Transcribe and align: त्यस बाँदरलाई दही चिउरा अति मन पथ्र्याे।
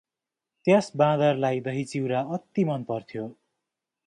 त्यस 0.65 0.87
बाँदरलाई 1.01 1.61
दही 1.67 1.83
चिउरा 1.93 2.21
अति 2.39 2.65
मन 2.71 2.89
पथ्र्याे। 2.89 3.27